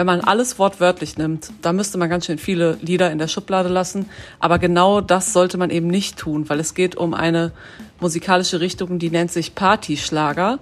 [0.00, 3.68] wenn man alles wortwörtlich nimmt, da müsste man ganz schön viele Lieder in der Schublade
[3.68, 4.08] lassen.
[4.38, 7.52] Aber genau das sollte man eben nicht tun, weil es geht um eine
[8.00, 10.58] musikalische Richtung, die nennt sich Partyschlager.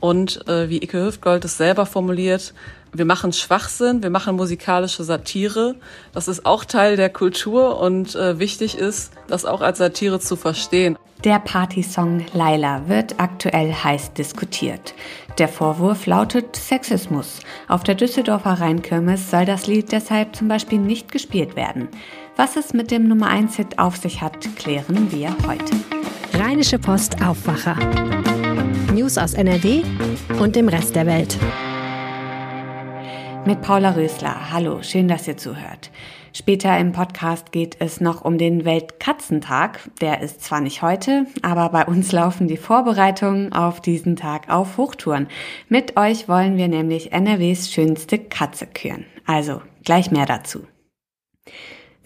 [0.00, 2.54] Und äh, wie Ike Hüftgold es selber formuliert,
[2.92, 5.76] wir machen Schwachsinn, wir machen musikalische Satire.
[6.12, 10.36] Das ist auch Teil der Kultur und äh, wichtig ist, das auch als Satire zu
[10.36, 10.96] verstehen.
[11.24, 14.94] Der Partysong Laila wird aktuell heiß diskutiert.
[15.38, 17.40] Der Vorwurf lautet Sexismus.
[17.66, 21.88] Auf der Düsseldorfer Rheinkirmes soll das Lied deshalb zum Beispiel nicht gespielt werden.
[22.36, 25.74] Was es mit dem Nummer 1 Hit auf sich hat, klären wir heute.
[26.34, 27.76] Rheinische Post Aufwacher.
[28.94, 29.82] News aus NRW
[30.38, 31.36] und dem Rest der Welt.
[33.46, 34.52] Mit Paula Rösler.
[34.52, 35.90] Hallo, schön, dass ihr zuhört.
[36.32, 39.80] Später im Podcast geht es noch um den Weltkatzentag.
[40.00, 44.76] Der ist zwar nicht heute, aber bei uns laufen die Vorbereitungen auf diesen Tag auf
[44.76, 45.28] Hochtouren.
[45.68, 49.06] Mit euch wollen wir nämlich NRWs schönste Katze küren.
[49.26, 50.66] Also gleich mehr dazu.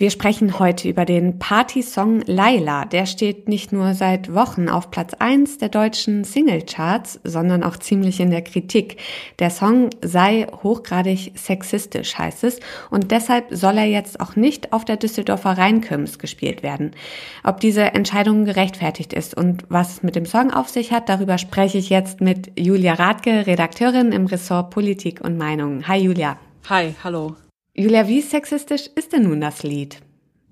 [0.03, 2.86] Wir sprechen heute über den Party-Song Laila.
[2.86, 8.19] Der steht nicht nur seit Wochen auf Platz 1 der deutschen Singlecharts, sondern auch ziemlich
[8.19, 8.97] in der Kritik.
[9.39, 12.58] Der Song sei hochgradig sexistisch, heißt es,
[12.91, 16.97] und deshalb soll er jetzt auch nicht auf der Düsseldorfer Rheinkirmes gespielt werden.
[17.45, 21.39] Ob diese Entscheidung gerechtfertigt ist und was es mit dem Song auf sich hat, darüber
[21.39, 25.86] spreche ich jetzt mit Julia Radke, Redakteurin im Ressort Politik und Meinung.
[25.86, 26.39] Hi Julia.
[26.69, 27.36] Hi, hallo.
[27.75, 29.98] Julia, wie sexistisch ist denn nun das Lied?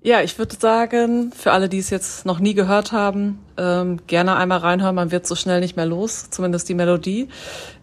[0.01, 4.35] Ja, ich würde sagen, für alle, die es jetzt noch nie gehört haben, ähm, gerne
[4.37, 4.95] einmal reinhören.
[4.95, 7.27] Man wird so schnell nicht mehr los, zumindest die Melodie.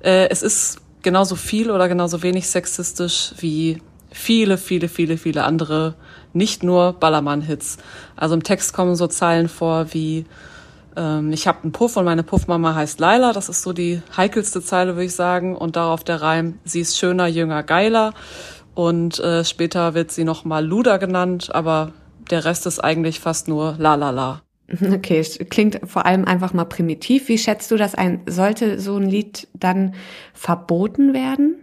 [0.01, 3.81] Äh, es ist genauso viel oder genauso wenig sexistisch wie
[4.11, 5.95] viele, viele, viele, viele andere,
[6.33, 7.77] nicht nur Ballermann-Hits.
[8.17, 10.27] Also im Text kommen so Zeilen vor wie
[10.97, 13.33] ähm, ich habe einen Puff und meine Puffmama heißt Laila.
[13.33, 15.57] Das ist so die heikelste Zeile, würde ich sagen.
[15.57, 18.13] Und darauf der Reim, sie ist schöner, jünger, geiler.
[18.79, 21.91] Und äh, später wird sie nochmal Luda genannt, aber
[22.31, 24.43] der Rest ist eigentlich fast nur La La La.
[24.95, 27.27] Okay, es klingt vor allem einfach mal primitiv.
[27.27, 28.21] Wie schätzt du das ein?
[28.27, 29.97] Sollte so ein Lied dann
[30.33, 31.57] verboten werden?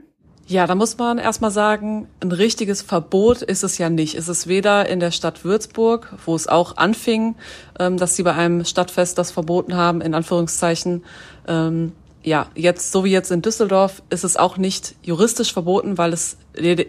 [0.45, 4.16] Ja, da muss man erstmal sagen, ein richtiges Verbot ist es ja nicht.
[4.16, 7.35] Es ist weder in der Stadt Würzburg, wo es auch anfing,
[7.79, 11.06] ähm, dass sie bei einem Stadtfest das verboten haben, in Anführungszeichen,
[11.47, 11.94] ähm,
[12.25, 16.38] ja, jetzt, so wie jetzt in Düsseldorf, ist es auch nicht juristisch verboten, weil es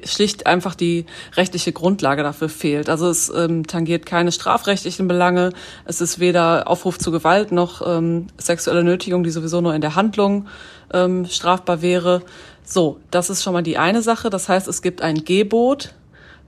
[0.04, 1.04] schlicht einfach die
[1.36, 2.88] rechtliche Grundlage dafür fehlt.
[2.88, 5.52] Also es ähm, tangiert keine strafrechtlichen Belange.
[5.84, 9.94] Es ist weder Aufruf zu Gewalt noch ähm, sexuelle Nötigung, die sowieso nur in der
[9.94, 10.46] Handlung
[10.94, 12.22] ähm, strafbar wäre.
[12.64, 14.30] So, das ist schon mal die eine Sache.
[14.30, 15.92] Das heißt, es gibt ein Gebot,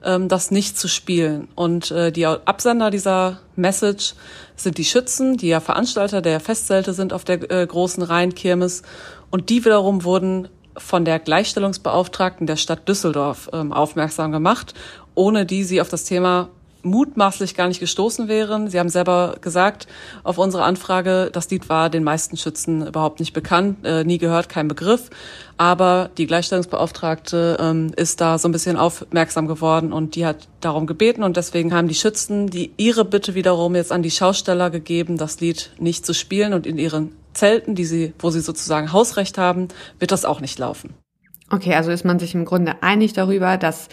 [0.00, 1.48] das nicht zu spielen.
[1.54, 4.14] Und äh, die Absender dieser Message
[4.56, 8.82] sind die Schützen, die ja Veranstalter der Festzelte sind auf der äh, großen Rheinkirmes.
[9.31, 14.75] Und die wiederum wurden von der Gleichstellungsbeauftragten der Stadt Düsseldorf ähm, aufmerksam gemacht,
[15.14, 16.50] ohne die sie auf das Thema
[16.88, 18.69] mutmaßlich gar nicht gestoßen wären.
[18.69, 19.87] Sie haben selber gesagt
[20.25, 24.49] auf unsere Anfrage, das Lied war den meisten Schützen überhaupt nicht bekannt, äh, nie gehört,
[24.49, 25.10] kein Begriff.
[25.56, 30.87] Aber die Gleichstellungsbeauftragte ähm, ist da so ein bisschen aufmerksam geworden und die hat darum
[30.87, 35.16] gebeten und deswegen haben die Schützen die ihre Bitte wiederum jetzt an die Schausteller gegeben,
[35.16, 39.38] das Lied nicht zu spielen und in ihren Zelten, die sie, wo sie sozusagen Hausrecht
[39.38, 39.69] haben,
[39.99, 40.94] wird das auch nicht laufen.
[41.50, 43.88] Okay, also ist man sich im Grunde einig darüber, dass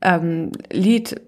[0.00, 1.20] ähm, Lied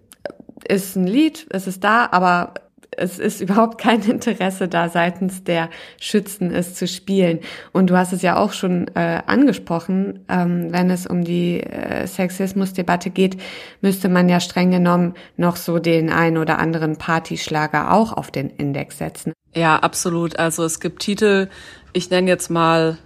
[0.68, 2.54] ist ein Lied, es ist da, aber
[2.96, 7.40] es ist überhaupt kein Interesse da seitens der Schützen, es zu spielen.
[7.72, 12.06] Und du hast es ja auch schon äh, angesprochen, ähm, wenn es um die äh,
[12.06, 13.36] Sexismusdebatte geht,
[13.80, 18.50] müsste man ja streng genommen noch so den ein oder anderen Partyschlager auch auf den
[18.50, 19.32] Index setzen.
[19.54, 20.38] Ja, absolut.
[20.38, 21.48] Also es gibt Titel,
[21.92, 22.98] ich nenne jetzt mal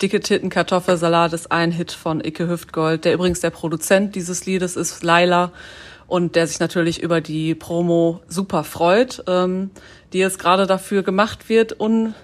[0.00, 4.76] Dicke Titten Kartoffelsalat ist ein Hit von Icke Hüftgold, der übrigens der Produzent dieses Liedes
[4.76, 5.52] ist, Laila
[6.06, 9.70] und der sich natürlich über die Promo super freut, ähm,
[10.12, 12.14] die jetzt gerade dafür gemacht wird, un,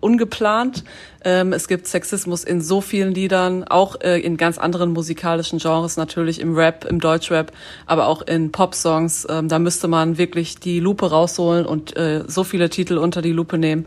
[0.00, 0.84] ungeplant.
[1.24, 5.96] Ähm, es gibt Sexismus in so vielen Liedern, auch äh, in ganz anderen musikalischen Genres,
[5.96, 7.50] natürlich im Rap, im Deutschrap,
[7.86, 9.26] aber auch in Popsongs.
[9.30, 13.32] Ähm, da müsste man wirklich die Lupe rausholen und äh, so viele Titel unter die
[13.32, 13.86] Lupe nehmen.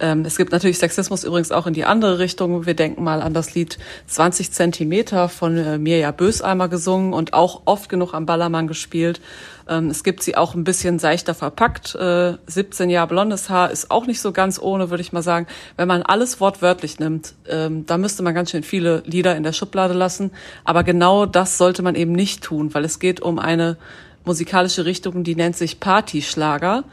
[0.00, 2.64] Ähm, es gibt natürlich Sexismus übrigens auch in die andere Richtung.
[2.64, 7.62] Wir denken mal an das Lied 20 Zentimeter von äh, Mirja Böseimer gesungen und auch
[7.66, 9.20] oft genug am Ballermann gespielt.
[9.68, 11.94] Ähm, es gibt sie auch ein bisschen seichter verpackt.
[11.94, 15.46] Äh, 17 Jahre blondes Haar ist auch nicht so ganz ohne, würde ich mal sagen.
[15.76, 19.52] Wenn man alles wortwörtlich nimmt, ähm, da müsste man ganz schön viele Lieder in der
[19.52, 20.30] Schublade lassen.
[20.64, 23.76] Aber genau das sollte man eben nicht tun, weil es geht um eine
[24.24, 26.84] musikalische Richtung, die nennt sich Partyschlager.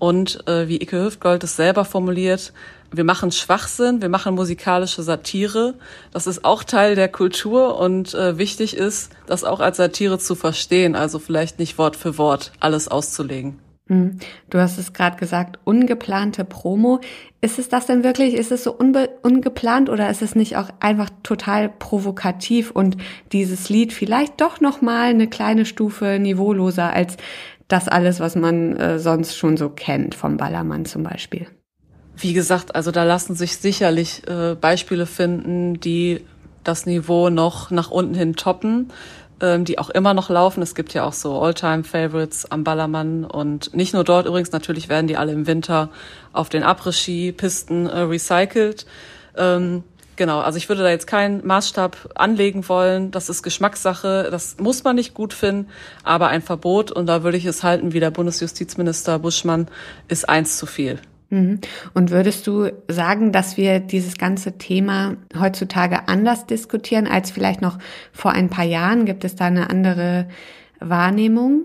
[0.00, 2.52] Und äh, wie Ike Hüftgold es selber formuliert,
[2.90, 5.74] wir machen Schwachsinn, wir machen musikalische Satire.
[6.10, 10.34] Das ist auch Teil der Kultur und äh, wichtig ist, das auch als Satire zu
[10.34, 13.60] verstehen, also vielleicht nicht Wort für Wort alles auszulegen.
[13.88, 14.18] Hm.
[14.48, 17.00] Du hast es gerade gesagt, ungeplante Promo.
[17.40, 18.34] Ist es das denn wirklich?
[18.34, 22.96] Ist es so ungeplant oder ist es nicht auch einfach total provokativ und
[23.32, 27.16] dieses Lied vielleicht doch noch mal eine kleine Stufe niveauloser als
[27.72, 31.46] das alles, was man äh, sonst schon so kennt vom Ballermann zum Beispiel?
[32.16, 36.24] Wie gesagt, also da lassen sich sicherlich äh, Beispiele finden, die
[36.64, 38.92] das Niveau noch nach unten hin toppen,
[39.40, 40.62] ähm, die auch immer noch laufen.
[40.62, 45.06] Es gibt ja auch so All-Time-Favorites am Ballermann und nicht nur dort übrigens, natürlich werden
[45.06, 45.88] die alle im Winter
[46.32, 48.84] auf den Après-Ski-Pisten äh, recycelt.
[49.36, 49.84] Ähm,
[50.20, 53.10] Genau, also ich würde da jetzt keinen Maßstab anlegen wollen.
[53.10, 55.70] Das ist Geschmackssache, das muss man nicht gut finden,
[56.04, 59.68] aber ein Verbot, und da würde ich es halten, wie der Bundesjustizminister Buschmann,
[60.08, 60.98] ist eins zu viel.
[61.30, 61.60] Mhm.
[61.94, 67.78] Und würdest du sagen, dass wir dieses ganze Thema heutzutage anders diskutieren als vielleicht noch
[68.12, 69.06] vor ein paar Jahren?
[69.06, 70.28] Gibt es da eine andere
[70.80, 71.62] Wahrnehmung?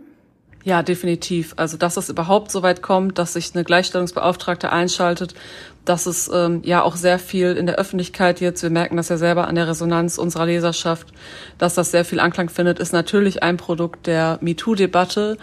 [0.66, 1.54] Ja, definitiv.
[1.58, 5.36] Also, dass es überhaupt so weit kommt, dass sich eine Gleichstellungsbeauftragte einschaltet,
[5.86, 9.18] dass es ähm, ja auch sehr viel in der Öffentlichkeit jetzt, wir merken das ja
[9.18, 11.10] selber an der Resonanz unserer Leserschaft,
[11.60, 15.38] dass das sehr viel Anklang findet, ist natürlich ein Produkt der MeToo-Debatte,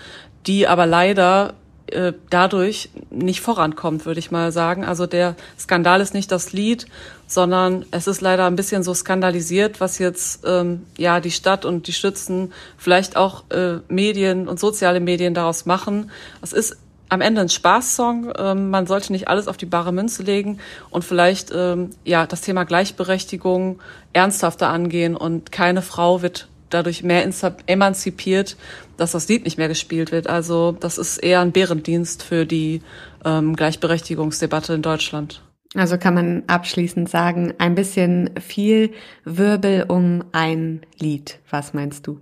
[0.48, 1.54] die aber leider
[1.92, 4.84] äh, dadurch nicht vorankommt, würde ich mal sagen.
[4.84, 6.86] Also der Skandal ist nicht das Lied,
[7.26, 11.86] sondern es ist leider ein bisschen so skandalisiert, was jetzt ähm, ja die Stadt und
[11.86, 16.10] die Stützen, vielleicht auch äh, Medien und soziale Medien daraus machen.
[16.40, 16.76] Es ist
[17.08, 18.32] am Ende ein Spaßsong.
[18.38, 20.58] Ähm, man sollte nicht alles auf die bare Münze legen
[20.88, 23.80] und vielleicht ähm, ja das Thema Gleichberechtigung
[24.14, 27.28] ernsthafter angehen und keine Frau wird dadurch mehr
[27.66, 28.56] emanzipiert,
[28.96, 30.28] dass das Lied nicht mehr gespielt wird.
[30.28, 32.82] Also das ist eher ein Bärendienst für die
[33.24, 35.42] ähm, Gleichberechtigungsdebatte in Deutschland.
[35.74, 38.92] Also kann man abschließend sagen, ein bisschen viel
[39.24, 41.38] Wirbel um ein Lied.
[41.48, 42.20] Was meinst du?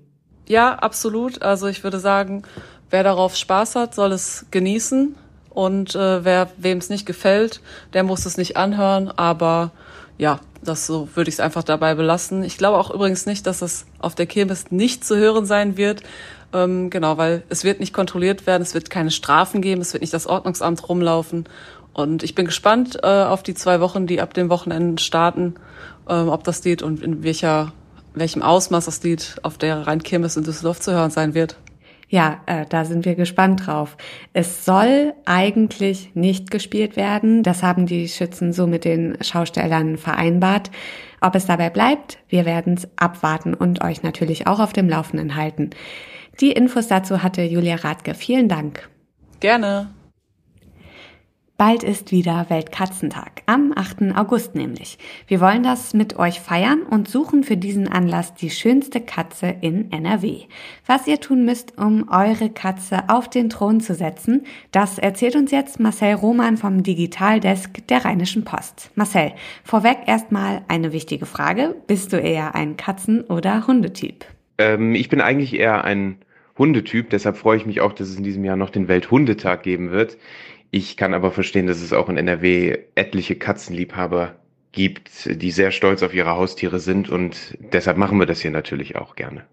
[0.48, 1.42] Ja, absolut.
[1.42, 2.42] Also ich würde sagen,
[2.90, 5.16] wer darauf Spaß hat, soll es genießen.
[5.48, 7.60] Und äh, wer wem es nicht gefällt,
[7.92, 9.10] der muss es nicht anhören.
[9.10, 9.72] Aber
[10.20, 12.44] ja, das so würde ich es einfach dabei belassen.
[12.44, 16.02] Ich glaube auch übrigens nicht, dass es auf der Kirmes nicht zu hören sein wird.
[16.52, 20.02] Ähm, genau, weil es wird nicht kontrolliert werden, es wird keine Strafen geben, es wird
[20.02, 21.48] nicht das Ordnungsamt rumlaufen.
[21.94, 25.54] Und ich bin gespannt äh, auf die zwei Wochen, die ab dem Wochenende starten,
[26.06, 27.72] äh, ob das Lied und in welcher,
[28.12, 31.56] welchem Ausmaß das Lied auf der Rhein-Kirmes in Düsseldorf zu hören sein wird.
[32.10, 33.96] Ja, äh, da sind wir gespannt drauf.
[34.32, 37.44] Es soll eigentlich nicht gespielt werden.
[37.44, 40.72] Das haben die Schützen so mit den Schaustellern vereinbart.
[41.20, 45.36] Ob es dabei bleibt, wir werden es abwarten und euch natürlich auch auf dem Laufenden
[45.36, 45.70] halten.
[46.40, 48.14] Die Infos dazu hatte Julia Radke.
[48.14, 48.88] Vielen Dank.
[49.38, 49.90] Gerne.
[51.60, 54.16] Bald ist wieder Weltkatzentag, am 8.
[54.16, 54.96] August nämlich.
[55.26, 59.92] Wir wollen das mit euch feiern und suchen für diesen Anlass die schönste Katze in
[59.92, 60.44] NRW.
[60.86, 65.50] Was ihr tun müsst, um eure Katze auf den Thron zu setzen, das erzählt uns
[65.50, 68.90] jetzt Marcel Roman vom Digitaldesk der Rheinischen Post.
[68.94, 71.76] Marcel, vorweg erstmal eine wichtige Frage.
[71.86, 74.24] Bist du eher ein Katzen- oder Hundetyp?
[74.56, 76.16] Ähm, ich bin eigentlich eher ein
[76.56, 79.90] Hundetyp, deshalb freue ich mich auch, dass es in diesem Jahr noch den Welthundetag geben
[79.90, 80.16] wird.
[80.70, 84.36] Ich kann aber verstehen, dass es auch in NRW etliche Katzenliebhaber
[84.72, 88.96] gibt, die sehr stolz auf ihre Haustiere sind und deshalb machen wir das hier natürlich
[88.96, 89.44] auch gerne.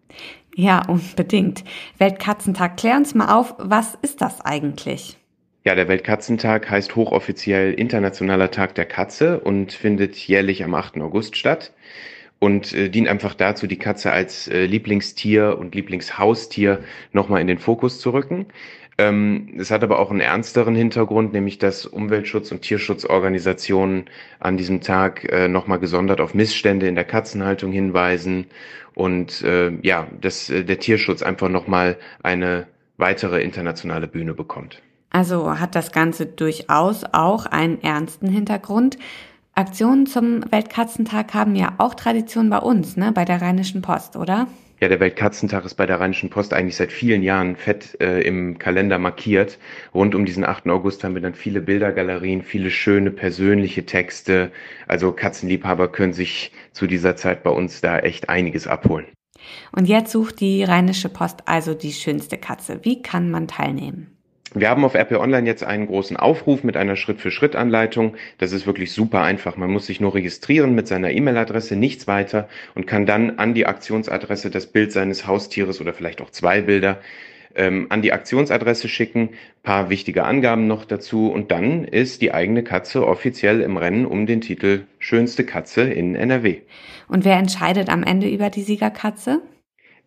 [0.56, 1.64] Ja, unbedingt.
[1.98, 5.18] Weltkatzentag, klär uns mal auf, was ist das eigentlich?
[5.64, 10.98] Ja, der Weltkatzentag heißt hochoffiziell Internationaler Tag der Katze und findet jährlich am 8.
[10.98, 11.74] August statt
[12.40, 17.58] und äh, dient einfach dazu, die Katze als äh, Lieblingstier und Lieblingshaustier nochmal in den
[17.58, 18.46] Fokus zu rücken.
[19.00, 24.06] Ähm, es hat aber auch einen ernsteren Hintergrund, nämlich dass Umweltschutz- und Tierschutzorganisationen
[24.40, 28.48] an diesem Tag äh, nochmal gesondert auf Missstände in der Katzenhaltung hinweisen
[28.96, 32.66] und äh, ja, dass äh, der Tierschutz einfach nochmal eine
[32.98, 34.82] weitere internationale Bühne bekommt.
[35.12, 38.98] Also hat das Ganze durchaus auch einen ernsten Hintergrund.
[39.54, 44.48] Aktionen zum Weltkatzentag haben ja auch Tradition bei uns, ne, bei der Rheinischen Post, oder?
[44.80, 48.60] Ja, der Weltkatzentag ist bei der Rheinischen Post eigentlich seit vielen Jahren fett äh, im
[48.60, 49.58] Kalender markiert.
[49.92, 50.68] Rund um diesen 8.
[50.68, 54.52] August haben wir dann viele Bildergalerien, viele schöne persönliche Texte.
[54.88, 59.08] Also Katzenliebhaber können sich zu dieser Zeit bei uns da echt einiges abholen.
[59.72, 62.80] Und jetzt sucht die Rheinische Post also die schönste Katze.
[62.84, 64.17] Wie kann man teilnehmen?
[64.60, 68.16] Wir haben auf RP Online jetzt einen großen Aufruf mit einer Schritt-für-Schritt-Anleitung.
[68.40, 69.56] Das ist wirklich super einfach.
[69.56, 73.68] Man muss sich nur registrieren mit seiner E-Mail-Adresse, nichts weiter und kann dann an die
[73.68, 77.00] Aktionsadresse das Bild seines Haustieres oder vielleicht auch zwei Bilder
[77.56, 79.30] ähm, an die Aktionsadresse schicken,
[79.64, 84.26] paar wichtige Angaben noch dazu und dann ist die eigene Katze offiziell im Rennen um
[84.26, 86.62] den Titel Schönste Katze in NRW.
[87.08, 89.42] Und wer entscheidet am Ende über die Siegerkatze?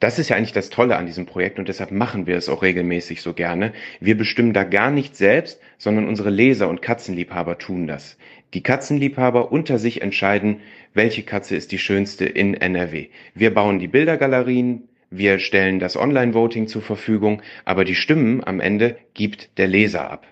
[0.01, 2.63] Das ist ja eigentlich das Tolle an diesem Projekt und deshalb machen wir es auch
[2.63, 3.75] regelmäßig so gerne.
[4.01, 8.17] Wir bestimmen da gar nicht selbst, sondern unsere Leser und Katzenliebhaber tun das.
[8.55, 10.61] Die Katzenliebhaber unter sich entscheiden,
[10.95, 13.09] welche Katze ist die schönste in NRW.
[13.35, 18.97] Wir bauen die Bildergalerien, wir stellen das Online-Voting zur Verfügung, aber die Stimmen am Ende
[19.13, 20.27] gibt der Leser ab.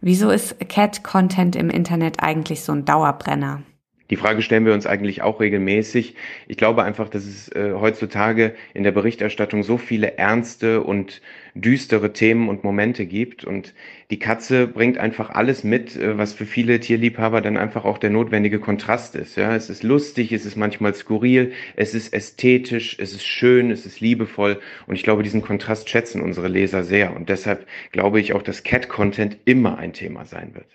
[0.00, 3.62] Wieso ist Cat-Content im Internet eigentlich so ein Dauerbrenner?
[4.10, 6.14] Die Frage stellen wir uns eigentlich auch regelmäßig.
[6.46, 11.20] Ich glaube einfach, dass es äh, heutzutage in der Berichterstattung so viele ernste und
[11.54, 13.44] düstere Themen und Momente gibt.
[13.44, 13.74] Und
[14.10, 18.10] die Katze bringt einfach alles mit, äh, was für viele Tierliebhaber dann einfach auch der
[18.10, 19.36] notwendige Kontrast ist.
[19.36, 23.86] Ja, es ist lustig, es ist manchmal skurril, es ist ästhetisch, es ist schön, es
[23.86, 24.60] ist liebevoll.
[24.86, 27.14] Und ich glaube, diesen Kontrast schätzen unsere Leser sehr.
[27.14, 30.66] Und deshalb glaube ich auch, dass Cat-Content immer ein Thema sein wird.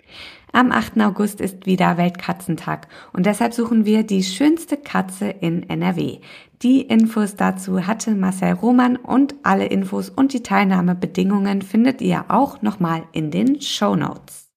[0.55, 1.01] Am 8.
[1.01, 6.19] August ist wieder Weltkatzentag und deshalb suchen wir die schönste Katze in NRW.
[6.63, 12.61] Die Infos dazu hatte Marcel Roman und alle Infos und die Teilnahmebedingungen findet ihr auch
[12.61, 14.49] nochmal in den Show Notes.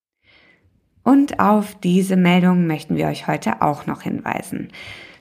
[1.02, 4.68] Und auf diese Meldung möchten wir euch heute auch noch hinweisen.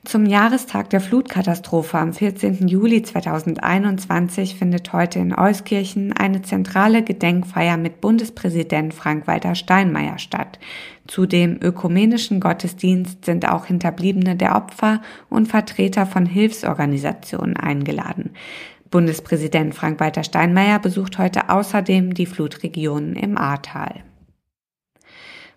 [0.05, 2.67] Zum Jahrestag der Flutkatastrophe am 14.
[2.67, 10.59] Juli 2021 findet heute in Euskirchen eine zentrale Gedenkfeier mit Bundespräsident Frank-Walter Steinmeier statt.
[11.07, 18.29] Zu dem ökumenischen Gottesdienst sind auch Hinterbliebene der Opfer und Vertreter von Hilfsorganisationen eingeladen.
[18.91, 24.03] Bundespräsident Frank-Walter Steinmeier besucht heute außerdem die Flutregionen im Ahrtal.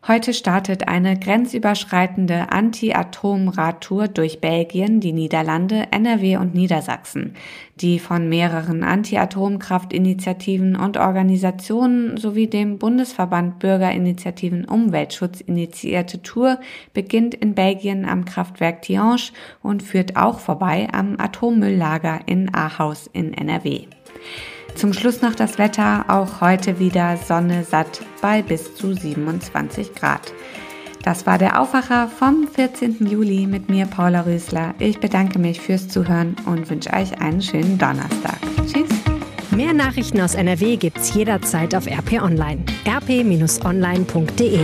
[0.07, 7.35] Heute startet eine grenzüberschreitende Anti-Atom-Radtour durch Belgien, die Niederlande, NRW und Niedersachsen.
[7.77, 16.61] Die von mehreren Anti-Atomkraft-Initiativen und Organisationen sowie dem Bundesverband Bürgerinitiativen Umweltschutz initiierte Tour
[16.95, 23.35] beginnt in Belgien am Kraftwerk Tihange und führt auch vorbei am Atommülllager in Ahaus in
[23.35, 23.87] NRW.
[24.79, 30.33] Zum Schluss noch das Wetter, auch heute wieder Sonne satt bei bis zu 27 Grad.
[31.03, 33.05] Das war der Aufwacher vom 14.
[33.11, 34.77] Juli mit mir, Paula Rösler.
[34.79, 38.39] Ich bedanke mich fürs Zuhören und wünsche euch einen schönen Donnerstag.
[38.67, 38.89] Tschüss.
[39.51, 42.63] Mehr Nachrichten aus NRW gibt's jederzeit auf RP Online.
[42.87, 44.61] rp-online.de